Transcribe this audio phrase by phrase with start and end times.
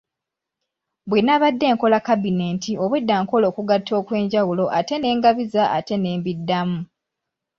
[1.09, 6.79] Bwe nabadde nkola kabineeti obwedda nkola okugatta okwenjawulo ate ne ngabiza ate ne mbiddamu.